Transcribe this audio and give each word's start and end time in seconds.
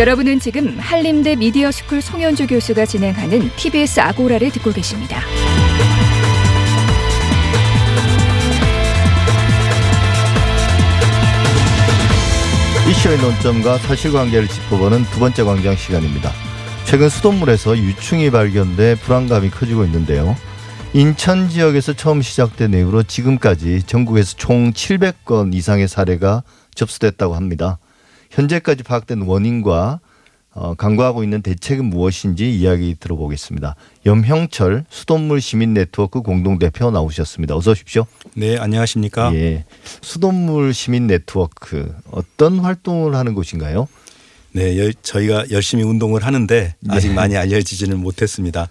여러분은 0.00 0.40
지금 0.40 0.78
한림대 0.78 1.36
미디어 1.36 1.70
스쿨 1.70 2.00
송현주 2.00 2.46
교수가 2.46 2.86
진행하는 2.86 3.50
TBS 3.56 4.00
아고라를 4.00 4.50
듣고 4.50 4.72
계십니다. 4.72 5.20
이슈의 12.88 13.18
논점과 13.18 13.76
사실관계를 13.76 14.48
짚어보는 14.48 15.04
두 15.04 15.20
번째 15.20 15.42
광장 15.42 15.76
시간입니다. 15.76 16.32
최근 16.86 17.10
수돗물에서 17.10 17.76
유충이 17.76 18.30
발견돼 18.30 18.94
불안감이 19.02 19.50
커지고 19.50 19.84
있는데요. 19.84 20.34
인천 20.94 21.50
지역에서 21.50 21.92
처음 21.92 22.22
시작된 22.22 22.72
이후로 22.72 23.02
지금까지 23.02 23.82
전국에서 23.82 24.34
총 24.38 24.72
700건 24.72 25.54
이상의 25.54 25.88
사례가 25.88 26.42
접수됐다고 26.74 27.34
합니다. 27.34 27.79
현재까지 28.30 28.82
파악된 28.82 29.22
원인과 29.22 30.00
어, 30.52 30.74
강구하고 30.74 31.22
있는 31.22 31.42
대책은 31.42 31.84
무엇인지 31.84 32.52
이야기 32.58 32.96
들어보겠습니다. 32.98 33.76
염형철 34.04 34.84
수돗물 34.90 35.40
시민 35.40 35.74
네트워크 35.74 36.22
공동 36.22 36.58
대표 36.58 36.90
나오셨습니다. 36.90 37.54
어서 37.54 37.70
오십시오. 37.70 38.04
네, 38.34 38.58
안녕하십니까? 38.58 39.32
예. 39.34 39.64
수돗물 40.00 40.74
시민 40.74 41.06
네트워크 41.06 41.94
어떤 42.10 42.58
활동을 42.58 43.14
하는 43.14 43.34
곳인가요? 43.34 43.86
네, 44.52 44.76
여, 44.78 44.90
저희가 45.02 45.50
열심히 45.52 45.84
운동을 45.84 46.24
하는데 46.24 46.74
아직 46.88 47.08
네. 47.08 47.14
많이 47.14 47.36
알려지지는 47.36 47.98
못했습니다. 47.98 48.68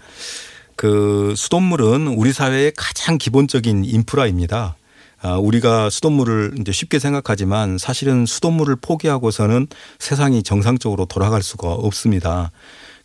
그 0.76 1.34
수돗물은 1.38 2.08
우리 2.08 2.34
사회의 2.34 2.74
가장 2.76 3.18
기본적인 3.18 3.86
인프라입니다. 3.86 4.76
아, 5.22 5.36
우리가 5.38 5.90
수돗물을 5.90 6.56
이제 6.60 6.72
쉽게 6.72 7.00
생각하지만 7.00 7.78
사실은 7.78 8.26
수돗물을 8.26 8.78
포기하고서는 8.82 9.68
세상이 10.00 10.44
정상적으로 10.44 11.06
돌아갈 11.06 11.44
수가 11.44 11.68
없습니다. 11.74 12.52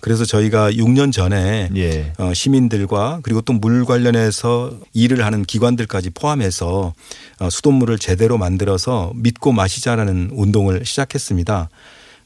그래서 0.00 0.26
저희가 0.26 0.70
6년 0.70 1.12
전에 1.12 1.70
예. 1.76 2.12
어, 2.18 2.34
시민들과 2.34 3.20
그리고 3.22 3.40
또 3.40 3.54
물 3.54 3.86
관련해서 3.86 4.72
일을 4.92 5.24
하는 5.24 5.42
기관들까지 5.44 6.10
포함해서 6.10 6.92
어, 7.40 7.50
수돗물을 7.50 7.98
제대로 7.98 8.36
만들어서 8.36 9.12
믿고 9.14 9.52
마시자라는 9.52 10.30
운동을 10.34 10.84
시작했습니다. 10.84 11.70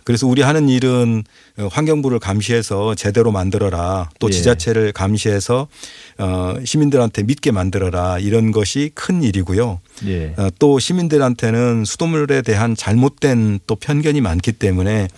그래서 0.09 0.27
우리 0.27 0.41
하는 0.41 0.70
일은 0.70 1.23
어, 1.59 1.69
환경부를 1.70 2.19
감시해서 2.19 2.95
제대로 2.95 3.31
만들어라 3.31 4.09
또 4.19 4.28
예. 4.28 4.33
지자체를 4.33 4.92
감시해서 4.92 5.69
어, 6.17 6.55
시민들한테 6.65 7.25
믿게 7.25 7.50
만들어라 7.50 8.19
이런 8.19 8.50
것이 8.50 8.91
큰 8.95 9.23
일이고요. 9.23 9.81
예. 10.06 10.33
어, 10.39 10.48
또 10.59 10.78
시민들한테는 10.78 11.84
수돗물에 11.84 12.41
대한 12.41 12.75
잘못된 12.75 13.61
또 13.67 13.77
편견이 13.77 14.23
많기 14.23 14.53
때문에 14.53 15.09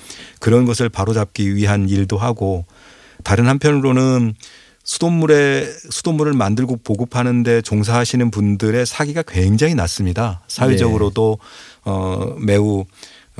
그런 0.41 0.65
것을 0.65 0.89
바로잡기 0.89 1.55
위한 1.55 1.89
일도 1.89 2.19
하고 2.19 2.65
다른 3.23 3.47
한편으로는 3.47 4.35
수돗물에 4.83 5.67
수돗물을 5.91 6.33
만들고 6.33 6.79
보급하는데 6.83 7.63
종사하시는 7.63 8.33
분들의 8.33 8.87
사기가 8.87 9.23
굉장히 9.23 9.77
낮습니다. 9.77 10.41
사회적으로도 10.49 11.39
어 11.85 12.35
매우 12.41 12.87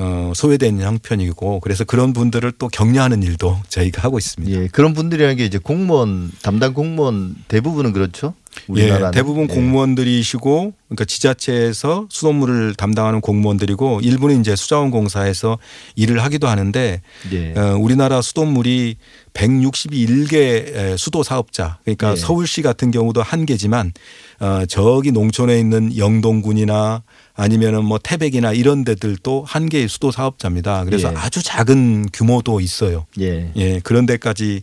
어 0.03 0.31
소외된 0.35 0.81
형편이고 0.81 1.59
그래서 1.59 1.83
그런 1.83 2.11
분들을 2.11 2.53
또 2.57 2.69
격려하는 2.69 3.21
일도 3.21 3.59
저희가 3.69 4.01
하고 4.01 4.17
있습니다. 4.17 4.63
예. 4.63 4.67
그런 4.67 4.93
분들이라는 4.95 5.35
게 5.35 5.45
이제 5.45 5.59
공무원 5.59 6.31
담당 6.41 6.73
공무원 6.73 7.35
대부분은 7.47 7.93
그렇죠. 7.93 8.33
우리나라는. 8.67 9.07
예, 9.09 9.11
대부분 9.11 9.43
예. 9.43 9.53
공무원들이시고 9.53 10.73
그러니까 10.87 11.05
지자체에서 11.05 12.07
수돗물을 12.09 12.73
담당하는 12.75 13.21
공무원들이고 13.21 14.01
일부는 14.01 14.39
이제 14.39 14.55
수자원공사에서 14.55 15.59
일을 15.95 16.23
하기도 16.23 16.47
하는데 16.47 17.01
예. 17.31 17.53
어, 17.55 17.77
우리나라 17.77 18.23
수돗물이 18.23 18.97
161개 19.33 20.97
수도 20.97 21.23
사업자 21.23 21.77
그러니까 21.83 22.11
예. 22.11 22.15
서울시 22.15 22.61
같은 22.61 22.91
경우도 22.91 23.21
한 23.21 23.45
개지만 23.45 23.91
어, 24.39 24.65
저기 24.67 25.11
농촌에 25.11 25.59
있는 25.59 25.95
영동군이나 25.97 27.03
아니면은 27.33 27.85
뭐 27.85 27.97
태백이나 27.97 28.53
이런 28.53 28.83
데들도 28.83 29.43
한 29.47 29.69
개의 29.69 29.87
수도 29.87 30.11
사업자입니다. 30.11 30.83
그래서 30.85 31.09
예. 31.09 31.13
아주 31.15 31.41
작은 31.43 32.07
규모도 32.13 32.59
있어요. 32.59 33.05
예. 33.19 33.51
예, 33.55 33.79
그런 33.79 34.05
데까지 34.05 34.61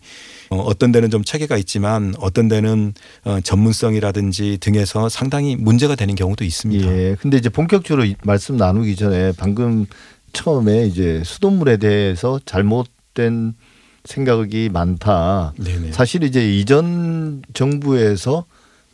어, 0.50 0.56
어떤 0.58 0.92
데는 0.92 1.10
좀 1.10 1.24
체계가 1.24 1.56
있지만 1.58 2.14
어떤 2.18 2.48
데는 2.48 2.92
어, 3.24 3.40
전문성이라든지 3.42 4.58
등에서 4.60 5.08
상당히 5.08 5.56
문제가 5.56 5.94
되는 5.94 6.14
경우도 6.14 6.44
있습니다. 6.44 6.86
예. 6.86 7.16
근데 7.20 7.36
이제 7.36 7.48
본격적으로 7.48 8.04
이- 8.04 8.16
말씀 8.24 8.56
나누기 8.56 8.96
전에 8.96 9.32
방금 9.36 9.86
처음에 10.32 10.86
이제 10.86 11.22
수돗물에 11.24 11.78
대해서 11.78 12.38
잘못된 12.44 13.54
생각이 14.04 14.68
많다. 14.72 15.52
네네. 15.58 15.92
사실 15.92 16.22
이제 16.22 16.48
이전 16.50 17.42
정부에서 17.52 18.44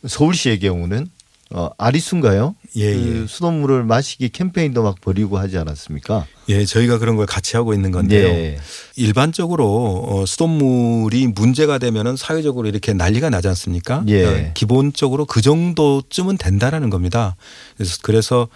서울시의 0.05 0.59
경우는 0.59 1.07
어, 1.51 1.69
아리순가요? 1.77 2.55
예, 2.75 2.93
그 2.93 3.21
예. 3.21 3.27
수돗물을 3.27 3.83
마시기 3.83 4.29
캠페인도 4.29 4.83
막 4.83 4.99
벌이고 4.99 5.37
하지 5.37 5.57
않았습니까? 5.57 6.25
예, 6.49 6.65
저희가 6.65 6.99
그런 6.99 7.15
걸 7.15 7.25
같이 7.25 7.55
하고 7.55 7.73
있는 7.73 7.91
건데요. 7.91 8.27
예. 8.27 8.57
일반적으로 8.95 10.05
어, 10.07 10.25
수돗물이 10.25 11.27
문제가 11.27 11.77
되면은 11.77 12.15
사회적으로 12.15 12.67
이렇게 12.67 12.93
난리가 12.93 13.29
나지 13.29 13.47
않습니까? 13.47 14.03
예. 14.07 14.25
어, 14.25 14.51
기본적으로 14.53 15.25
그 15.25 15.41
정도쯤은 15.41 16.37
된다라는 16.37 16.89
겁니다. 16.89 17.35
그래서, 18.01 18.47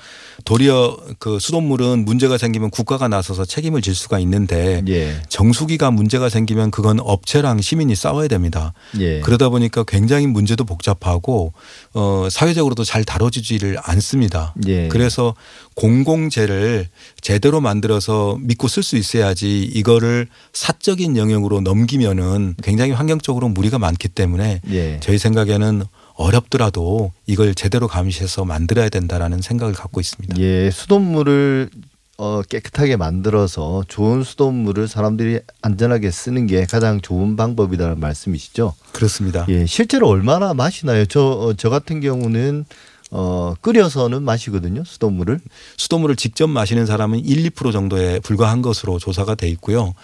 도리어 0.46 0.98
그 1.20 1.40
수돗물은 1.40 2.06
문제가 2.06 2.38
생기면 2.38 2.70
국가가 2.70 3.08
나서서 3.08 3.44
책임을 3.46 3.82
질 3.82 3.94
수가 3.94 4.20
있는데 4.20 4.82
예. 4.88 5.22
정수기가 5.28 5.92
문제가 5.92 6.30
생기면 6.30 6.72
그건 6.72 7.00
업체랑 7.02 7.60
시민이 7.60 7.96
싸워야 7.96 8.28
됩니다. 8.28 8.74
예. 9.00 9.20
그러다 9.20 9.50
보니까 9.50 9.84
굉장히 9.84 10.28
문제도 10.28 10.64
복잡하고 10.64 11.54
어 11.94 12.28
사회적으로도 12.32 12.84
잘 12.84 13.04
다뤄지지를 13.04 13.78
않습니다. 13.82 14.54
예. 14.68 14.88
그래서 14.88 15.36
공공재를 15.76 16.88
제대로 17.22 17.60
만 17.62 17.79
들어서 17.82 18.38
믿고 18.42 18.68
쓸 18.68 18.84
수 18.84 18.98
있어야지 18.98 19.64
이거를 19.64 20.28
사적인 20.54 21.18
영역으로 21.18 21.62
넘기면은 21.62 22.56
굉장히 22.64 22.92
환경적으로 22.92 23.50
무리가 23.50 23.80
많기 23.80 24.08
때문에 24.08 24.62
예. 24.72 25.00
저희 25.02 25.18
생각에는 25.18 25.84
어렵더라도 26.16 27.14
이걸 27.26 27.56
제대로 27.56 27.88
감시해서 27.88 28.44
만들어야 28.44 28.90
된다라는 28.90 29.42
생각을 29.42 29.74
갖고 29.74 30.02
있습니다. 30.02 30.38
예, 30.40 30.70
수돗물을 30.70 31.70
어, 32.18 32.42
깨끗하게 32.42 32.98
만들어서 32.98 33.86
좋은 33.88 34.24
수돗물을 34.24 34.90
사람들이 34.90 35.40
안전하게 35.62 36.12
쓰는 36.12 36.48
게 36.48 36.66
가장 36.66 37.00
좋은 37.00 37.38
방법이다는 37.38 37.98
말씀이시죠? 38.02 38.74
그렇습니다. 38.92 39.46
예, 39.48 39.66
실제로 39.66 40.10
얼마나 40.10 40.54
마시나요? 40.54 41.06
저, 41.06 41.22
어, 41.22 41.54
저 41.54 41.70
같은 41.70 42.02
경우는 42.02 42.66
어, 43.12 43.54
끓여서는 43.62 44.22
마시거든요, 44.24 44.84
수돗물을. 44.86 45.40
수돗물을 45.78 46.16
직접 46.16 46.48
마시는 46.48 46.86
사람은 46.86 47.26
1, 47.26 47.50
2% 47.52 47.72
정도에 47.72 48.20
불과한 48.20 48.62
것으로 48.62 49.00
조사가 49.00 49.36
돼 49.36 49.48
있고요. 49.50 49.96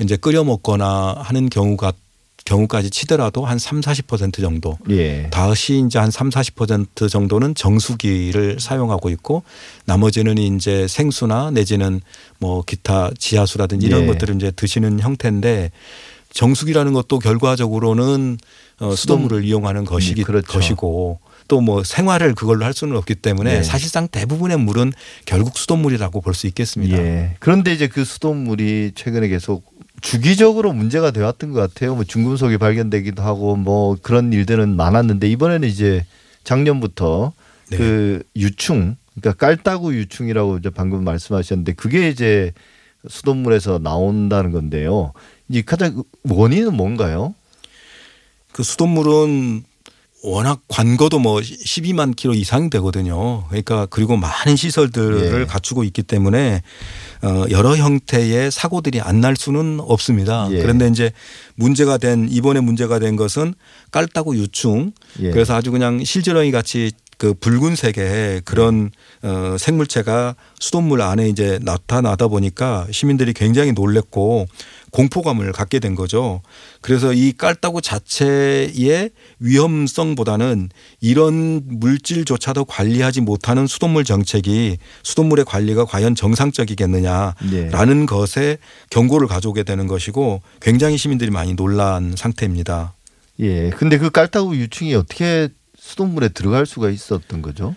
이제 0.00 0.16
끓여 0.16 0.44
먹거나 0.44 1.16
하는 1.18 1.48
경우가 1.48 1.92
경우까지 2.44 2.88
치더라도 2.88 3.44
한 3.44 3.58
3, 3.58 3.80
40% 3.82 4.40
정도. 4.40 4.78
예. 4.88 5.28
다시 5.30 5.82
이제 5.84 5.98
한 5.98 6.10
3, 6.10 6.30
40% 6.30 7.10
정도는 7.10 7.54
정수기를 7.54 8.58
사용하고 8.58 9.10
있고 9.10 9.42
나머지는 9.84 10.38
이제 10.38 10.88
생수나 10.88 11.50
내지는 11.50 12.00
뭐 12.38 12.62
기타 12.62 13.10
지하수라든지 13.18 13.86
이런 13.86 14.04
예. 14.04 14.06
것들을 14.06 14.36
이제 14.36 14.50
드시는 14.50 15.00
형태인데 15.00 15.72
정수기라는 16.32 16.94
것도 16.94 17.18
결과적으로는 17.18 18.38
어, 18.80 18.94
수돗물을 18.94 19.44
이용하는 19.44 19.84
것이기 19.84 20.24
그렇죠. 20.24 20.52
것이고 20.52 21.18
또 21.48 21.60
뭐 21.60 21.82
생활을 21.82 22.34
그걸로 22.34 22.64
할 22.64 22.72
수는 22.72 22.96
없기 22.96 23.16
때문에 23.16 23.54
네. 23.54 23.62
사실상 23.62 24.06
대부분의 24.08 24.58
물은 24.58 24.92
결국 25.26 25.58
수돗물이라고 25.58 26.20
볼 26.20 26.34
수 26.34 26.46
있겠습니다. 26.46 26.96
예. 26.96 27.34
그런데 27.40 27.72
이제 27.72 27.88
그 27.88 28.04
수돗물이 28.04 28.92
최근에 28.94 29.28
계속 29.28 29.64
주기적으로 30.00 30.72
문제가 30.72 31.10
되었던 31.10 31.52
것 31.52 31.60
같아요. 31.60 31.96
뭐 31.96 32.04
중금속이 32.04 32.58
발견되기도 32.58 33.22
하고 33.22 33.56
뭐 33.56 33.96
그런 34.00 34.32
일들은 34.32 34.76
많았는데 34.76 35.28
이번에는 35.28 35.66
이제 35.68 36.06
작년부터 36.44 37.32
네. 37.70 37.76
그 37.76 38.22
유충, 38.36 38.96
그러니까 39.20 39.44
깔따구 39.46 39.94
유충이라고 39.94 40.58
이제 40.58 40.70
방금 40.70 41.02
말씀하셨는데 41.02 41.72
그게 41.72 42.08
이제 42.08 42.52
수돗물에서 43.08 43.80
나온다는 43.80 44.52
건데요. 44.52 45.12
이 45.48 45.62
가장 45.62 46.02
원인은 46.24 46.74
뭔가요? 46.74 47.34
그 48.52 48.62
수돗물은 48.62 49.64
워낙 50.22 50.60
관거도 50.68 51.20
뭐 51.20 51.40
12만 51.40 52.16
킬로 52.16 52.34
이상 52.34 52.70
되거든요. 52.70 53.44
그러니까 53.48 53.86
그리고 53.86 54.16
많은 54.16 54.56
시설들을 54.56 55.42
예. 55.42 55.46
갖추고 55.46 55.84
있기 55.84 56.02
때문에 56.02 56.62
어 57.22 57.44
여러 57.50 57.76
형태의 57.76 58.50
사고들이 58.50 59.00
안 59.00 59.18
날 59.20 59.36
수는 59.36 59.78
없습니다. 59.80 60.48
예. 60.52 60.60
그런데 60.60 60.88
이제 60.88 61.10
문제가 61.56 61.98
된 61.98 62.28
이번에 62.30 62.60
문제가 62.60 62.98
된 62.98 63.16
것은 63.16 63.54
깔따구 63.90 64.36
유충 64.36 64.92
예. 65.20 65.30
그래서 65.30 65.54
아주 65.54 65.70
그냥 65.72 66.02
실지렁이 66.04 66.50
같이 66.52 66.92
그 67.18 67.34
붉은색의 67.34 68.42
그런 68.44 68.90
어 69.22 69.56
생물체가 69.58 70.36
수돗물 70.60 71.02
안에 71.02 71.28
이제 71.28 71.58
나타나다 71.62 72.28
보니까 72.28 72.86
시민들이 72.92 73.32
굉장히 73.32 73.72
놀랬고 73.72 74.46
공포감을 74.90 75.52
갖게 75.52 75.80
된 75.80 75.94
거죠. 75.94 76.40
그래서 76.80 77.12
이 77.12 77.32
깔따구 77.32 77.82
자체의 77.82 79.10
위험성보다는 79.40 80.70
이런 81.00 81.62
물질조차도 81.64 82.64
관리하지 82.64 83.20
못하는 83.20 83.66
수돗물 83.66 84.04
정책이 84.04 84.78
수돗물의 85.02 85.44
관리가 85.44 85.84
과연 85.84 86.14
정상적이겠느냐라는 86.14 87.34
예. 87.52 88.06
것에 88.06 88.58
경고를 88.90 89.28
가져오게 89.28 89.64
되는 89.64 89.86
것이고 89.88 90.40
굉장히 90.60 90.96
시민들이 90.96 91.30
많이 91.30 91.54
놀란 91.54 92.14
상태입니다. 92.16 92.94
예. 93.40 93.70
근데 93.70 93.98
그 93.98 94.10
깔따구 94.10 94.56
유충이 94.56 94.94
어떻게 94.94 95.48
수돗물에 95.88 96.28
들어갈 96.28 96.66
수가 96.66 96.90
있었던 96.90 97.40
거죠? 97.40 97.74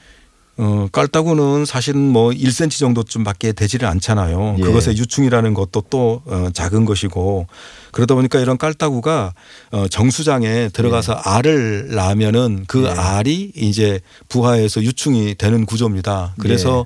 어, 0.57 0.89
깔따구는 0.91 1.63
사실은 1.63 2.01
뭐 2.01 2.31
1cm 2.31 2.77
정도쯤밖에 2.77 3.53
되지를 3.53 3.87
않잖아요. 3.87 4.57
예. 4.59 4.61
그것의 4.61 4.97
유충이라는 4.97 5.53
것도 5.53 5.83
또 5.89 6.21
어, 6.25 6.49
작은 6.53 6.83
것이고 6.83 7.47
그러다 7.93 8.15
보니까 8.15 8.39
이런 8.39 8.57
깔따구가 8.57 9.33
어, 9.71 9.87
정수장에 9.87 10.69
들어가서 10.73 11.13
알을 11.13 11.95
낳으면은 11.95 12.65
그 12.67 12.83
예. 12.83 12.89
알이 12.89 13.53
이제 13.55 14.01
부화해서 14.27 14.83
유충이 14.83 15.35
되는 15.35 15.65
구조입니다. 15.65 16.35
그래서 16.37 16.85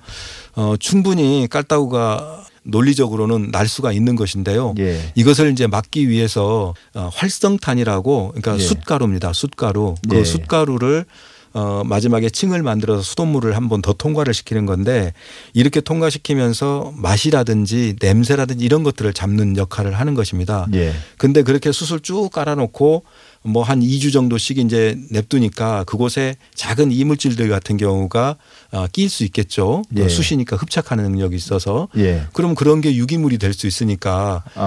어, 0.54 0.76
충분히 0.80 1.48
깔따구가 1.50 2.45
논리적으로는 2.66 3.52
날 3.52 3.68
수가 3.68 3.92
있는 3.92 4.16
것인데요. 4.16 4.74
예. 4.80 5.00
이것을 5.16 5.52
이제 5.52 5.68
막기 5.68 6.10
위해서 6.10 6.74
어, 6.94 7.10
활성탄이라고 7.14 8.30
그러니까 8.36 8.56
예. 8.56 8.60
숯가루입니다. 8.60 9.34
숯가루. 9.34 9.96
그 10.10 10.18
예. 10.18 10.24
숯가루를 10.24 11.06
어, 11.54 11.84
마지막에 11.86 12.30
층을 12.30 12.64
만들어서 12.64 13.02
수돗물을 13.02 13.56
한 13.56 13.70
번 13.70 13.82
더 13.82 13.94
통과를 13.94 14.34
시키는 14.34 14.66
건데 14.66 15.14
이렇게 15.54 15.80
통과시키면서 15.80 16.92
맛이라든지 16.98 17.96
냄새라든지 18.02 18.66
이런 18.66 18.84
것들을 18.84 19.14
잡는 19.14 19.56
역할을 19.56 19.94
하는 19.94 20.16
것입니다. 20.16 20.68
예. 20.74 20.92
근데 21.18 21.44
그렇게 21.44 21.72
숯을 21.72 22.02
쭉 22.02 22.30
깔아놓고 22.32 23.04
뭐 23.46 23.64
한 23.64 23.80
2주 23.82 24.12
정도씩 24.14 24.58
이제 24.60 24.98
냅두니까 25.10 25.84
그곳에 25.86 26.36
작은 26.56 26.92
이물질들 26.92 27.50
같은 27.50 27.78
경우가 27.78 28.36
어, 28.72 28.88
끼일 28.92 29.10
수 29.10 29.24
있겠죠. 29.24 29.82
예. 29.98 30.08
숯이니까 30.10 30.56
흡착하는 30.56 31.04
능력이 31.06 31.36
있어서 31.36 31.88
예. 31.98 32.24
그럼 32.34 32.56
그런 32.56 32.82
게 32.82 32.96
유기물이 32.96 33.38
될 33.38 33.54
수 33.56 33.68
있으니까 33.68 34.44
아. 34.56 34.62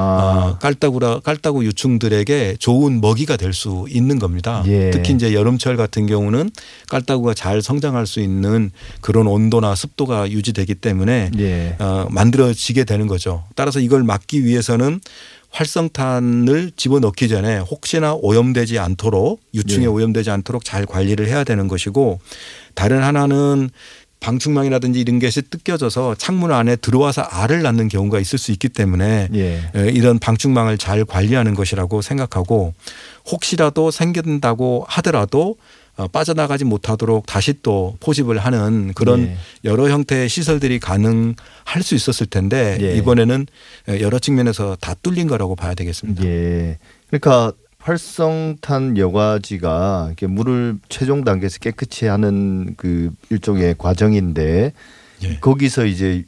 어, 0.55 0.59
깔따구라 0.61 1.21
깔따구 1.21 1.65
유충들에게 1.67 2.57
좋은 2.59 3.01
먹이가 3.01 3.37
될 3.37 3.53
수 3.53 3.87
있는 3.91 4.19
겁니다. 4.19 4.63
예. 4.67 4.91
특히 4.91 5.13
이제 5.15 5.33
여름철 5.35 5.77
같은 5.77 6.07
경우는 6.07 6.51
깔따구가 6.89 7.35
잘 7.35 7.61
성장할 7.63 8.07
수 8.07 8.21
있는 8.21 8.71
그런 9.01 9.27
온도나 9.27 9.75
습도가 9.75 10.31
유지되기 10.31 10.77
때문에 10.77 11.31
예. 11.39 11.77
어, 11.79 12.07
만들어지게 12.11 12.85
되는 12.85 13.07
거죠. 13.07 13.45
따라서 13.57 13.81
이걸 13.81 14.03
막기 14.05 14.45
위해서는 14.45 15.01
활성탄을 15.51 16.73
집어넣기 16.77 17.29
전에 17.29 17.59
혹시나 17.59 18.15
오염되지 18.15 18.79
않도록 18.79 19.41
유충에 19.55 19.85
예. 19.85 19.87
오염되지 19.87 20.31
않도록 20.31 20.65
잘 20.65 20.87
관리를 20.87 21.27
해야 21.27 21.45
되는 21.45 21.69
것이고 21.69 22.21
다른 22.75 23.03
하나는 23.03 23.71
방충망이라든지 24.21 25.01
이런 25.01 25.21
것이 25.21 25.43
뜯겨져서 25.43 26.17
창문 26.17 26.53
안에 26.53 26.77
들어와서 26.77 27.23
알을 27.23 27.63
낳는 27.63 27.89
경우가 27.89 28.19
있을 28.19 28.39
수 28.39 28.51
있기 28.53 28.69
때문에 28.69 29.29
예. 29.35 29.71
에, 29.75 29.91
이런 29.91 30.19
방충망을 30.19 30.77
잘 30.77 31.05
관리하는 31.05 31.55
것이라고 31.55 32.03
생각하고 32.03 32.75
혹시라도 33.31 33.91
생긴다고 33.91 34.85
하더라도 34.89 35.51
어, 35.51 35.57
빠져나가지 36.07 36.65
못하도록 36.65 37.27
다시 37.27 37.55
또 37.63 37.97
포집을 37.99 38.39
하는 38.39 38.93
그런 38.95 39.23
예. 39.23 39.37
여러 39.65 39.89
형태의 39.89 40.29
시설들이 40.29 40.79
가능할 40.79 41.83
수 41.83 41.97
있었을 41.97 42.27
텐데 42.27 42.79
예. 42.81 42.97
이번에는 42.97 43.47
여러 44.01 44.21
측면에서 44.21 44.77
다 44.81 44.95
뚫린 45.03 45.27
거라고 45.27 45.57
봐야 45.57 45.75
되겠습니다. 45.75 46.25
예. 46.25 46.79
그러니까 47.09 47.53
활성탄 47.81 48.97
여과지가 48.97 50.13
물을 50.29 50.79
최종 50.89 51.25
단계에서 51.25 51.59
깨끗이 51.59 52.07
하는 52.07 52.75
그 52.77 53.11
일종의 53.31 53.75
과정인데 53.77 54.73
예. 55.25 55.39
거기서 55.41 55.87
이제 55.87 56.25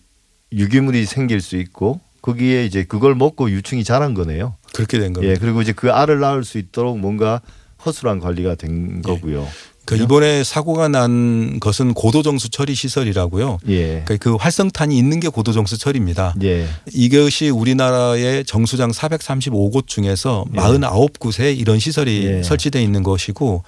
유기물이 0.52 1.06
생길 1.06 1.40
수 1.40 1.56
있고 1.56 2.00
거기에 2.22 2.64
이제 2.64 2.84
그걸 2.84 3.14
먹고 3.14 3.50
유충이 3.50 3.84
자란 3.84 4.14
거네요. 4.14 4.54
그렇게 4.74 4.98
된 4.98 5.12
겁니다. 5.12 5.32
예. 5.32 5.38
그리고 5.38 5.62
이제 5.62 5.72
그 5.72 5.92
알을 5.92 6.18
낳을 6.18 6.44
수 6.44 6.58
있도록 6.58 6.98
뭔가 6.98 7.40
허술한 7.84 8.20
관리가 8.20 8.54
된 8.54 9.02
거고요. 9.02 9.46
그 9.84 9.96
이번에 9.96 10.44
사고가 10.44 10.88
난 10.88 11.58
것은 11.58 11.94
고도정수 11.94 12.50
처리 12.50 12.74
시설이라고요. 12.74 13.58
예. 13.68 14.02
그러니까 14.04 14.16
그 14.18 14.36
활성탄이 14.36 14.96
있는 14.96 15.18
게 15.18 15.28
고도정수 15.28 15.78
처리입니다. 15.78 16.34
예. 16.44 16.66
이것이 16.92 17.48
우리나라의 17.48 18.44
정수장 18.44 18.92
435곳 18.92 19.88
중에서 19.88 20.44
예. 20.54 20.58
49곳에 20.58 21.58
이런 21.58 21.80
시설이 21.80 22.24
예. 22.24 22.42
설치되어 22.42 22.80
있는 22.80 23.02
것이고 23.02 23.64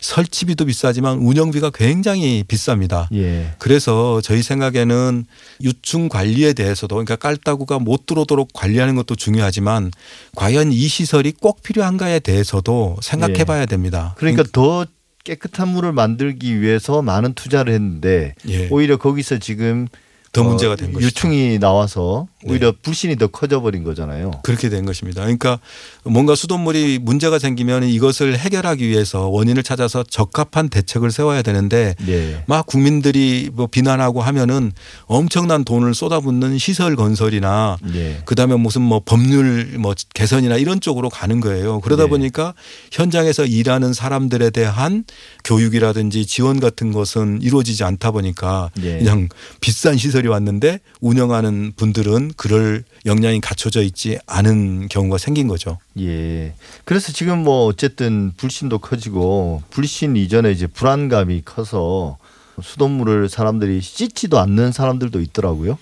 설치비도 0.00 0.64
비싸지만 0.66 1.18
운영비가 1.18 1.70
굉장히 1.70 2.44
비쌉니다. 2.46 3.06
예. 3.14 3.52
그래서 3.58 4.20
저희 4.22 4.42
생각에는 4.42 5.26
유충 5.62 6.08
관리에 6.08 6.52
대해서도 6.52 6.94
그러니까 6.94 7.16
깔따구가 7.16 7.78
못 7.78 8.06
들어오도록 8.06 8.50
관리하는 8.52 8.96
것도 8.96 9.14
중요하지만 9.14 9.90
과연 10.36 10.72
이 10.72 10.88
시설이 10.88 11.32
꼭 11.32 11.62
필요한가에 11.62 12.20
대해서도 12.20 12.96
생각해 13.02 13.40
예. 13.40 13.44
봐야 13.44 13.66
됩니다. 13.66 14.14
그러니까 14.18 14.44
더 14.50 14.86
깨끗한 15.24 15.68
물을 15.68 15.92
만들기 15.92 16.60
위해서 16.60 17.02
많은 17.02 17.34
투자를 17.34 17.74
했는데 17.74 18.34
예. 18.48 18.68
오히려 18.70 18.96
거기서 18.96 19.38
지금 19.38 19.86
더 20.32 20.42
어, 20.42 20.44
문제가 20.44 20.76
된 20.76 20.92
것이죠. 20.92 21.06
유충이 21.06 21.58
나와서 21.58 22.28
네. 22.39 22.39
오히려 22.44 22.72
불신이 22.80 23.16
더 23.16 23.26
커져 23.26 23.60
버린 23.60 23.84
거잖아요. 23.84 24.30
그렇게 24.42 24.70
된 24.70 24.86
것입니다. 24.86 25.22
그러니까 25.22 25.58
뭔가 26.04 26.34
수돗물이 26.34 26.98
문제가 27.02 27.38
생기면 27.38 27.84
이것을 27.84 28.38
해결하기 28.38 28.88
위해서 28.88 29.28
원인을 29.28 29.62
찾아서 29.62 30.02
적합한 30.02 30.70
대책을 30.70 31.10
세워야 31.10 31.42
되는데 31.42 31.94
예. 32.08 32.42
막 32.46 32.66
국민들이 32.66 33.50
뭐 33.52 33.66
비난하고 33.66 34.22
하면은 34.22 34.72
엄청난 35.04 35.64
돈을 35.64 35.94
쏟아붓는 35.94 36.56
시설 36.56 36.96
건설이나 36.96 37.76
예. 37.94 38.22
그다음에 38.24 38.56
무슨 38.56 38.82
뭐 38.82 39.02
법률 39.04 39.76
뭐 39.78 39.94
개선이나 40.14 40.56
이런 40.56 40.80
쪽으로 40.80 41.10
가는 41.10 41.40
거예요. 41.40 41.80
그러다 41.80 42.04
네. 42.04 42.08
보니까 42.08 42.54
현장에서 42.90 43.44
일하는 43.44 43.92
사람들에 43.92 44.48
대한 44.50 45.04
교육이라든지 45.44 46.24
지원 46.24 46.58
같은 46.58 46.92
것은 46.92 47.40
이루어지지 47.42 47.84
않다 47.84 48.12
보니까 48.12 48.70
예. 48.82 48.98
그냥 48.98 49.28
비싼 49.60 49.98
시설이 49.98 50.26
왔는데 50.28 50.80
운영하는 51.02 51.72
분들은 51.76 52.29
그럴 52.36 52.84
역량이 53.06 53.40
갖춰져 53.40 53.82
있지 53.82 54.18
않은 54.26 54.88
경우가 54.88 55.18
생긴 55.18 55.48
거죠. 55.48 55.78
예. 55.98 56.54
그래서 56.84 57.12
지금 57.12 57.44
뭐 57.44 57.66
어쨌든 57.66 58.32
불신도 58.36 58.78
커지고 58.78 59.62
불신 59.70 60.16
이전에 60.16 60.50
이제 60.52 60.66
불안감이 60.66 61.42
커서 61.44 62.18
수돗물을 62.62 63.28
사람들이 63.28 63.80
씻지도 63.80 64.38
않는 64.38 64.72
사람들도 64.72 65.20
있더라고요. 65.20 65.78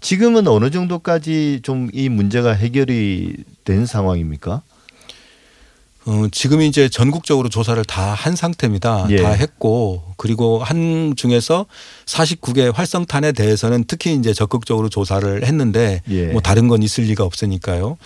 지금은 0.00 0.48
어느 0.48 0.70
정도까지 0.70 1.60
좀 1.62 1.90
이 1.92 2.08
문제가 2.08 2.52
해결이 2.52 3.36
된 3.64 3.86
상황입니까? 3.86 4.62
어, 6.04 6.26
지금 6.32 6.62
이제 6.62 6.88
전국적으로 6.88 7.48
조사를 7.48 7.82
다 7.84 8.14
한 8.14 8.36
상태입니다. 8.36 9.06
예. 9.10 9.16
다 9.22 9.30
했고 9.30 10.02
그리고 10.16 10.58
한 10.62 11.14
중에서 11.16 11.66
49개 12.06 12.72
활성탄에 12.72 13.32
대해서는 13.32 13.84
특히 13.86 14.14
이제 14.14 14.32
적극적으로 14.32 14.88
조사를 14.88 15.44
했는데 15.44 16.02
예. 16.10 16.26
뭐 16.26 16.40
다른 16.40 16.68
건 16.68 16.82
있을 16.82 17.04
리가 17.04 17.24
없으니까요. 17.24 17.96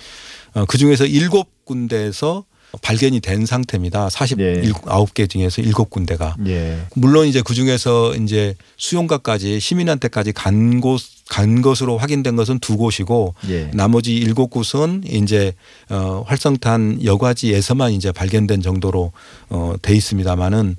어, 0.55 0.65
그 0.67 0.79
중에서 0.79 1.05
7군데에서 1.05 2.45
발견이 2.83 3.21
된 3.21 3.47
상태입니다. 3.47 4.09
49개 4.09 5.29
중에서 5.29 5.63
7군데가. 5.63 6.35
예. 6.49 6.79
물론 6.95 7.27
이제 7.27 7.43
그 7.45 7.55
중에서 7.55 8.15
이제 8.17 8.55
수용가까지 8.77 9.61
시민한테까지 9.61 10.33
간 10.33 10.81
곳, 10.81 11.01
간 11.29 11.63
것으로 11.63 11.99
확인된 11.99 12.37
것은 12.37 12.59
두 12.61 12.77
곳이고 12.77 13.35
예. 13.49 13.71
나머지 13.75 14.15
일곱 14.17 14.51
곳은 14.51 15.03
이제 15.07 15.53
어 15.91 16.25
활성탄 16.27 17.05
여과지에서만 17.05 17.93
이제 17.93 18.13
발견된 18.13 18.63
정도로 18.63 19.13
어 19.49 19.75
돼 19.83 19.95
있습니다만은 19.95 20.77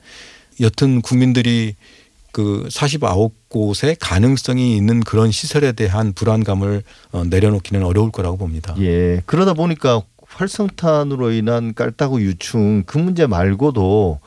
여튼 0.62 1.02
국민들이 1.02 1.76
그 2.32 2.68
49곳의 2.70 3.98
가능성이 4.00 4.76
있는 4.76 5.00
그런 5.02 5.32
시설에 5.32 5.72
대한 5.72 6.14
불안감을 6.14 6.84
어 7.12 7.24
내려놓기는 7.24 7.84
어려울 7.84 8.12
거라고 8.12 8.38
봅니다. 8.38 8.76
예. 8.80 9.22
그러다 9.26 9.54
보니까 9.54 10.02
활성탄으로 10.28 11.32
인한 11.32 11.74
깔따구 11.74 12.22
유충 12.22 12.84
그 12.86 12.98
문제 12.98 13.26
말고도 13.28 14.20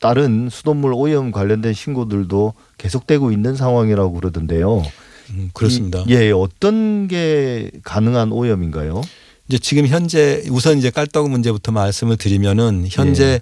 다른 0.00 0.48
수돗물 0.50 0.92
오염 0.94 1.32
관련된 1.32 1.72
신고들도 1.72 2.54
계속되고 2.78 3.32
있는 3.32 3.56
상황이라고 3.56 4.12
그러던데요. 4.12 4.82
음, 5.30 5.50
그렇습니다. 5.52 6.04
이- 6.06 6.12
예, 6.12 6.30
어떤 6.30 7.08
게 7.08 7.70
가능한 7.82 8.30
오염인가요? 8.32 9.02
이제 9.48 9.58
지금 9.58 9.86
현재 9.86 10.44
우선 10.50 10.78
이제 10.78 10.90
깔떡 10.90 11.30
문제부터 11.30 11.72
말씀을 11.72 12.16
드리면은 12.16 12.86
현재 12.88 13.24
예. 13.24 13.40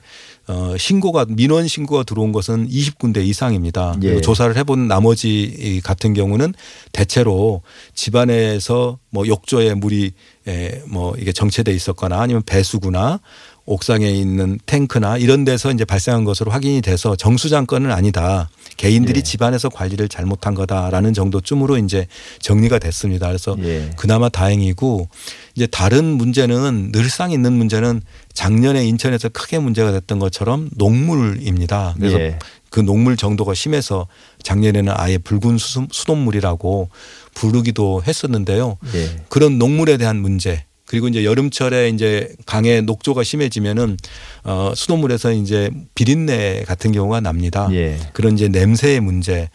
어 0.49 0.77
신고가 0.79 1.27
민원 1.29 1.67
신고가 1.67 2.05
들어온 2.05 2.31
것은 2.31 2.69
20군데 2.69 3.25
이상입니다. 3.27 3.97
예. 4.03 4.21
조사를 4.21 4.57
해본 4.57 4.87
나머지 4.87 5.43
이 5.43 5.81
같은 5.81 6.15
경우는 6.15 6.55
대체로 6.93 7.63
집안에서 7.95 8.99
뭐 9.11 9.27
욕조에 9.27 9.75
물이 9.75 10.13
에 10.47 10.83
뭐 10.87 11.17
이게 11.19 11.33
정체돼 11.33 11.73
있었거나 11.73 12.21
아니면 12.21 12.43
배수구나 12.47 13.19
옥상에 13.67 14.09
있는 14.09 14.59
탱크나 14.67 15.19
이런 15.19 15.45
데서 15.45 15.73
이제 15.73 15.85
발생한 15.85 16.25
것으로 16.25 16.51
확인이 16.53 16.81
돼서 16.81 17.17
정수장 17.17 17.67
건은 17.67 17.91
아니다. 17.91 18.49
개인들이 18.77 19.19
예. 19.19 19.23
집안에서 19.23 19.69
관리를 19.69 20.09
잘못한 20.09 20.55
거다라는 20.55 21.15
정도쯤으로 21.15 21.77
이제 21.79 22.07
정리가 22.41 22.79
됐습니다. 22.79 23.27
그래서 23.27 23.57
예. 23.63 23.91
그나마 23.97 24.29
다행이고 24.29 25.09
이제 25.57 25.67
다른 25.67 26.05
문제는 26.05 26.93
늘상 26.93 27.33
있는 27.33 27.55
문제는 27.55 28.03
작년에 28.35 28.87
인천에서 28.87 29.31
크게 29.31 29.59
문제가 29.59 29.93
됐던 29.93 30.19
것처럼 30.19 30.69
녹물입니다. 30.77 31.95
그래서 31.99 32.21
예. 32.21 32.39
그 32.71 32.81
녹물 32.81 33.17
정도가 33.17 33.55
심해서 33.55 34.07
작년에는 34.43 34.93
아예 34.97 35.19
붉은 35.19 35.59
수- 35.59 35.87
수돗물이라고 35.91 36.89
부르기도 37.35 38.03
했었는데요. 38.07 38.77
예. 38.95 39.17
그런 39.29 39.59
녹물에 39.59 39.97
대한 39.97 40.17
문제 40.21 40.65
그리고 40.87 41.09
이제 41.09 41.25
여름철에 41.25 41.89
이제 41.91 42.33
강의 42.47 42.83
녹조가 42.83 43.25
심해지면은 43.25 43.97
어 44.45 44.73
수돗물에서 44.75 45.33
이제 45.33 45.71
비린내 45.95 46.65
같은 46.67 46.93
경우가 46.93 47.21
납니다. 47.21 47.69
예. 47.73 47.99
그런 48.13 48.35
이제 48.35 48.49
냄새의 48.49 49.01
문제 49.01 49.51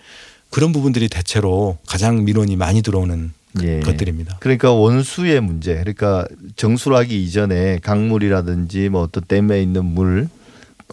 그런 0.50 0.74
부분들이 0.74 1.08
대체로 1.08 1.78
가장 1.88 2.26
민원이 2.26 2.58
많이 2.58 2.82
들어오는 2.82 3.32
예. 3.64 3.80
것들입니다. 3.80 4.38
그러니까 4.40 4.72
원수의 4.74 5.42
문제. 5.42 5.76
그러니까 5.76 6.28
정수하기 6.56 7.24
이전에 7.24 7.80
강물이라든지 7.80 8.90
뭐 8.90 9.02
어떤 9.02 9.24
댐에 9.24 9.62
있는 9.62 9.86
물 9.86 10.28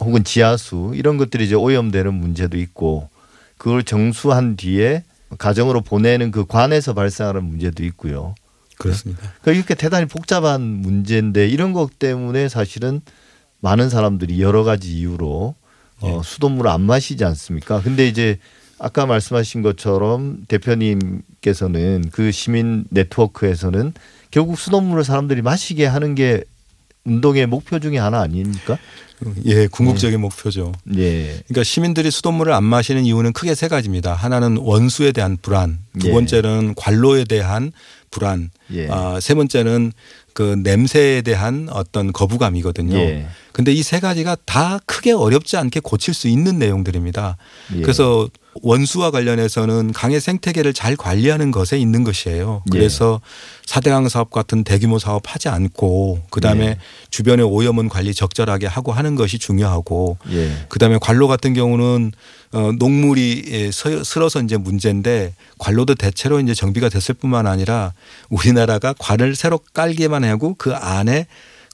혹은 0.00 0.22
지하수 0.22 0.92
이런 0.94 1.16
것들이 1.16 1.46
이제 1.46 1.54
오염되는 1.56 2.14
문제도 2.14 2.56
있고 2.56 3.08
그걸 3.56 3.82
정수한 3.82 4.56
뒤에 4.56 5.02
가정으로 5.36 5.82
보내는 5.82 6.30
그 6.30 6.46
관에서 6.46 6.94
발생하는 6.94 7.44
문제도 7.44 7.84
있고요. 7.84 8.34
그렇습니다. 8.78 9.20
그러니까 9.42 9.52
이렇게 9.52 9.74
대단히 9.74 10.06
복잡한 10.06 10.62
문제인데 10.62 11.48
이런 11.48 11.72
것 11.72 11.98
때문에 11.98 12.48
사실은 12.48 13.00
많은 13.60 13.90
사람들이 13.90 14.40
여러 14.40 14.64
가지 14.64 14.96
이유로 14.96 15.54
어, 16.00 16.18
예. 16.18 16.22
수돗물을 16.24 16.70
안 16.70 16.82
마시지 16.82 17.24
않습니까? 17.24 17.82
근데 17.82 18.06
이제 18.06 18.38
아까 18.78 19.06
말씀하신 19.06 19.62
것처럼 19.62 20.44
대표님께서는 20.46 22.10
그 22.12 22.30
시민 22.30 22.84
네트워크에서는 22.90 23.92
결국 24.30 24.58
수돗물을 24.58 25.02
사람들이 25.02 25.42
마시게 25.42 25.86
하는 25.86 26.14
게 26.14 26.44
운동의 27.04 27.46
목표 27.46 27.80
중에 27.80 27.98
하나 27.98 28.20
아닙니까? 28.20 28.78
예, 29.46 29.66
궁극적인 29.66 30.20
목표죠. 30.20 30.72
예. 30.96 31.42
그러니까 31.48 31.64
시민들이 31.64 32.10
수돗물을 32.10 32.52
안 32.52 32.62
마시는 32.62 33.04
이유는 33.04 33.32
크게 33.32 33.54
세 33.54 33.66
가지입니다. 33.66 34.14
하나는 34.14 34.58
원수에 34.58 35.12
대한 35.12 35.36
불안, 35.40 35.78
두 35.98 36.08
예. 36.08 36.12
번째는 36.12 36.74
관로에 36.76 37.24
대한 37.24 37.72
불안, 38.10 38.50
예. 38.72 38.88
아, 38.90 39.18
세 39.20 39.34
번째는 39.34 39.92
그 40.34 40.54
냄새에 40.62 41.22
대한 41.22 41.68
어떤 41.70 42.12
거부감이거든요. 42.12 42.96
예. 42.96 43.26
근데 43.52 43.72
이 43.72 43.82
세 43.82 43.98
가지가 44.00 44.36
다 44.44 44.78
크게 44.86 45.12
어렵지 45.12 45.56
않게 45.56 45.80
고칠 45.80 46.14
수 46.14 46.28
있는 46.28 46.58
내용들입니다. 46.58 47.36
예. 47.76 47.80
그래서 47.82 48.28
원수와 48.62 49.10
관련해서는 49.10 49.92
강의 49.92 50.20
생태계를 50.20 50.72
잘 50.74 50.96
관리하는 50.96 51.50
것에 51.50 51.78
있는 51.78 52.04
것이에요. 52.04 52.62
예. 52.66 52.70
그래서 52.78 53.20
사대강 53.66 54.08
사업 54.08 54.30
같은 54.30 54.64
대규모 54.64 54.98
사업 54.98 55.22
하지 55.26 55.48
않고 55.48 56.20
그다음에 56.30 56.66
예. 56.66 56.78
주변의 57.10 57.44
오염은 57.46 57.88
관리 57.88 58.14
적절하게 58.14 58.66
하고 58.66 58.92
하는 58.92 59.14
것이 59.14 59.38
중요하고 59.38 60.18
예. 60.30 60.66
그다음에 60.68 60.98
관로 61.00 61.28
같은 61.28 61.54
경우는 61.54 62.12
어 62.52 62.72
녹물이 62.78 63.44
예, 63.48 63.70
서- 63.70 64.02
슬어서 64.04 64.40
이제 64.40 64.56
문제인데 64.56 65.34
관로도 65.58 65.94
대체로 65.96 66.40
이제 66.40 66.54
정비가 66.54 66.88
됐을 66.88 67.14
뿐만 67.14 67.46
아니라 67.46 67.92
우리나라가 68.30 68.94
관을 68.98 69.34
새로 69.36 69.58
깔기만 69.74 70.24
하고 70.24 70.54
그 70.56 70.74
안에 70.74 71.26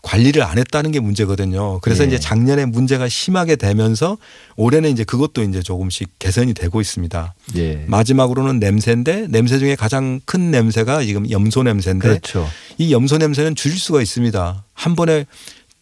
관리를 0.04 0.42
안 0.42 0.58
했다는 0.58 0.92
게 0.92 1.00
문제거든요. 1.00 1.80
그래서 1.80 2.04
예. 2.04 2.08
이제 2.08 2.20
작년에 2.20 2.66
문제가 2.66 3.08
심하게 3.08 3.56
되면서 3.56 4.18
올해는 4.56 4.90
이제 4.90 5.02
그것도 5.02 5.42
이제 5.42 5.62
조금씩 5.62 6.18
개선이 6.18 6.52
되고 6.54 6.80
있습니다. 6.80 7.34
예. 7.56 7.84
마지막으로는 7.88 8.60
냄새인데 8.60 9.26
냄새 9.30 9.58
중에 9.58 9.74
가장 9.74 10.20
큰 10.26 10.50
냄새가 10.50 11.02
지금 11.02 11.28
염소 11.30 11.62
냄새인데 11.62 12.06
그렇죠. 12.06 12.46
이 12.76 12.92
염소 12.92 13.16
냄새는 13.16 13.54
줄일 13.54 13.78
수가 13.78 14.02
있습니다. 14.02 14.64
한 14.74 14.94
번에 14.94 15.24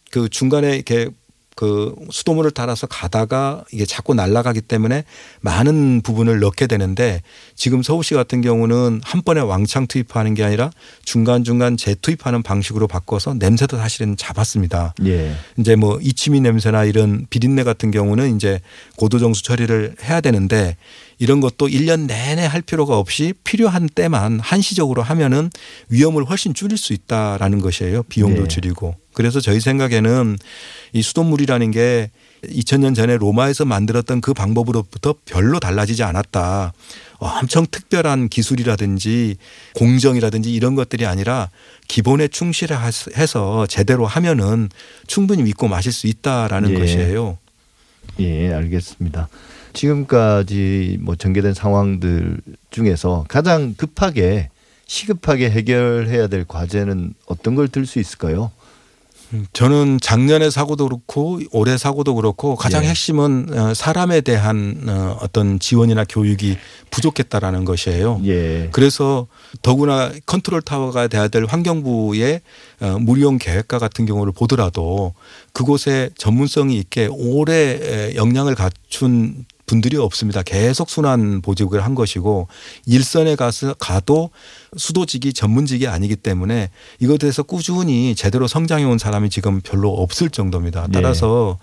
그 0.09 0.29
중간에 0.29 0.73
이렇게 0.73 1.09
그 1.55 1.93
수돗물을 2.11 2.51
따라서 2.51 2.87
가다가 2.87 3.63
이게 3.71 3.85
자꾸 3.85 4.13
날아가기 4.13 4.61
때문에 4.61 5.03
많은 5.41 6.01
부분을 6.01 6.39
넣게 6.39 6.67
되는데 6.67 7.21
지금 7.55 7.83
서울시 7.83 8.13
같은 8.13 8.41
경우는 8.41 9.01
한 9.03 9.21
번에 9.21 9.41
왕창 9.41 9.87
투입하는 9.87 10.33
게 10.33 10.43
아니라 10.43 10.71
중간중간 11.03 11.77
재투입하는 11.77 12.43
방식으로 12.43 12.87
바꿔서 12.87 13.33
냄새도 13.33 13.77
사실은 13.77 14.17
잡았습니다. 14.17 14.93
예. 15.05 15.35
이제 15.57 15.75
뭐 15.75 15.99
이치미 16.01 16.41
냄새나 16.41 16.85
이런 16.85 17.25
비린내 17.29 17.63
같은 17.63 17.91
경우는 17.91 18.35
이제 18.35 18.59
고도정수 18.97 19.43
처리를 19.43 19.95
해야 20.03 20.21
되는데 20.21 20.75
이런 21.19 21.39
것도 21.39 21.67
1년 21.67 22.07
내내 22.07 22.45
할 22.45 22.61
필요가 22.61 22.97
없이 22.97 23.33
필요한 23.43 23.87
때만 23.87 24.39
한시적으로 24.39 25.03
하면은 25.03 25.49
위험을 25.89 26.25
훨씬 26.25 26.53
줄일 26.53 26.77
수 26.77 26.93
있다라는 26.93 27.59
것이에요. 27.59 28.03
비용도 28.03 28.43
네. 28.43 28.47
줄이고. 28.47 28.95
그래서 29.13 29.39
저희 29.39 29.59
생각에는 29.59 30.37
이 30.93 31.01
수돗물이라는 31.01 31.71
게 31.71 32.09
2000년 32.43 32.93
전에 32.95 33.17
로마에서 33.17 33.63
만들었던 33.65 34.19
그 34.21 34.33
방법으로부터 34.33 35.15
별로 35.25 35.59
달라지지 35.59 36.03
않았다. 36.03 36.73
엄청 37.19 37.65
특별한 37.71 38.27
기술이라든지 38.27 39.37
공정이라든지 39.75 40.53
이런 40.53 40.75
것들이 40.75 41.05
아니라 41.05 41.49
기본에 41.87 42.27
충실해서 42.27 43.65
제대로 43.67 44.05
하면은 44.05 44.69
충분히 45.07 45.43
믿고 45.43 45.69
마실 45.69 45.93
수 45.93 46.07
있다라는 46.07 46.71
예. 46.71 46.79
것이에요. 46.79 47.37
예, 48.19 48.51
알겠습니다. 48.53 49.29
지금까지 49.71 50.97
뭐 51.01 51.15
전개된 51.15 51.53
상황들 51.53 52.37
중에서 52.71 53.25
가장 53.29 53.73
급하게 53.75 54.49
시급하게 54.85 55.49
해결해야 55.49 56.27
될 56.27 56.45
과제는 56.45 57.13
어떤 57.25 57.55
걸 57.55 57.67
들 57.69 57.85
수 57.85 57.99
있을까요? 57.99 58.51
저는 59.53 59.99
작년의 60.01 60.51
사고도 60.51 60.87
그렇고 60.87 61.39
올해 61.51 61.77
사고도 61.77 62.15
그렇고 62.15 62.55
가장 62.55 62.83
예. 62.83 62.89
핵심은 62.89 63.47
어, 63.51 63.73
사람에 63.73 64.21
대한 64.21 64.83
어, 64.87 65.17
어떤 65.21 65.59
지원이나 65.59 66.05
교육이 66.07 66.57
부족했다라는 66.91 67.65
것이에요. 67.65 68.21
예. 68.25 68.69
그래서 68.71 69.27
더구나 69.61 70.11
컨트롤 70.25 70.61
타워가 70.61 71.07
돼야 71.07 71.27
될 71.27 71.45
환경부의 71.45 72.41
어, 72.81 72.97
무리용 72.99 73.37
계획과 73.37 73.79
같은 73.79 74.05
경우를 74.05 74.33
보더라도 74.33 75.13
그곳에 75.53 76.09
전문성이 76.17 76.77
있게 76.77 77.07
오래 77.11 78.13
역량을 78.15 78.55
갖춘 78.55 79.45
분들이 79.65 79.97
없습니다. 79.97 80.43
계속 80.43 80.89
순환 80.89 81.41
보직을 81.41 81.83
한 81.83 81.95
것이고 81.95 82.47
일선에 82.85 83.35
가서 83.35 83.73
가도 83.75 84.29
수도직이 84.77 85.33
전문직이 85.33 85.87
아니기 85.87 86.15
때문에 86.15 86.69
이것에 86.99 87.17
대해서 87.17 87.43
꾸준히 87.43 88.15
제대로 88.15 88.47
성장해 88.47 88.83
온 88.83 88.97
사람이 88.97 89.29
지금 89.29 89.61
별로 89.61 89.91
없을 89.91 90.29
정도입니다. 90.29 90.87
따라서 90.91 91.59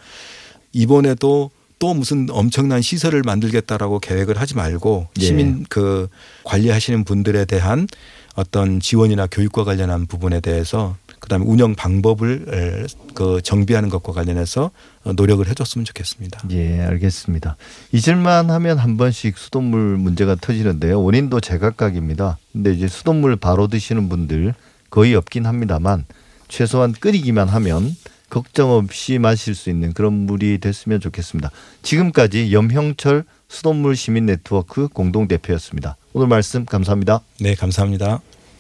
이번에도 0.72 1.50
또 1.80 1.94
무슨 1.94 2.28
엄청난 2.30 2.82
시설을 2.82 3.22
만들겠다라고 3.24 4.00
계획을 4.00 4.38
하지 4.38 4.54
말고 4.54 5.08
예. 5.18 5.24
시민 5.24 5.64
그 5.68 6.08
관리하시는 6.44 7.04
분들에 7.04 7.46
대한 7.46 7.88
어떤 8.36 8.80
지원이나 8.80 9.26
교육과 9.26 9.64
관련한 9.64 10.06
부분에 10.06 10.40
대해서 10.40 10.96
그다음에 11.20 11.44
운영 11.46 11.74
방법을 11.74 12.46
에, 12.48 12.86
그 13.14 13.40
정비하는 13.42 13.88
것과 13.88 14.12
관련해서 14.12 14.70
노력을 15.14 15.46
해줬으면 15.46 15.84
좋겠습니다. 15.84 16.40
예, 16.50 16.80
알겠습니다. 16.80 17.56
잊을만 17.92 18.50
하면 18.50 18.78
한 18.78 18.96
번씩 18.96 19.38
수돗물 19.38 19.96
문제가 19.96 20.34
터지는데요. 20.34 21.02
원인도 21.02 21.40
제각각입니다. 21.40 22.38
근데 22.52 22.72
이제 22.72 22.88
수돗물 22.88 23.36
바로 23.36 23.68
드시는 23.68 24.08
분들 24.08 24.54
거의 24.90 25.14
없긴 25.14 25.46
합니다만 25.46 26.04
최소한 26.48 26.92
끓이기만 26.92 27.48
하면 27.48 27.94
걱정 28.28 28.70
없이 28.70 29.18
마실 29.18 29.54
수 29.54 29.70
있는 29.70 29.92
그런 29.92 30.12
물이 30.12 30.58
됐으면 30.58 31.00
좋겠습니다. 31.00 31.50
지금까지 31.82 32.52
염형철 32.52 33.24
수돗물 33.48 33.96
시민 33.96 34.26
네트워크 34.26 34.88
공동 34.88 35.26
대표였습니다. 35.26 35.96
오늘 36.12 36.28
말씀 36.28 36.64
감사합니다. 36.64 37.20
네, 37.40 37.54
감사합니다. 37.54 38.20